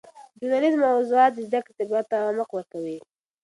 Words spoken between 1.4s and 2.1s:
زده کړې طبیعت